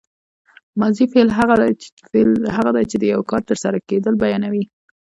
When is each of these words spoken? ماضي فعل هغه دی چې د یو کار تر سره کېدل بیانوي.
ماضي 0.79 1.05
فعل 1.13 1.29
هغه 2.57 2.69
دی 2.77 2.83
چې 2.91 2.95
د 2.99 3.03
یو 3.13 3.21
کار 3.31 3.41
تر 3.49 3.57
سره 3.63 3.77
کېدل 3.89 4.13
بیانوي. 4.23 4.63